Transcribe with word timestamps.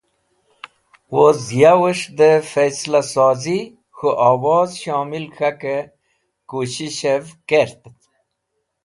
Woz 1.15 1.41
yaves̃h 1.61 2.05
de 2.17 2.31
faisila 2.51 3.01
sozi 3.11 3.59
k̃hu 3.95 4.09
owoz 4.29 4.71
shomil 4.81 5.25
k̃hake 5.35 5.77
kusheshev 6.49 7.25
kert. 7.49 7.81